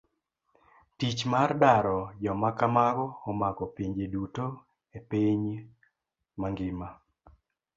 Tich 0.97 1.21
mar 1.31 1.49
daro 1.61 1.97
joma 2.23 2.49
kamago 2.59 3.05
omako 3.29 3.63
pinje 3.75 4.05
duto 4.13 4.45
e 4.97 4.99
piny 5.09 5.43
mang'ima. 6.39 6.89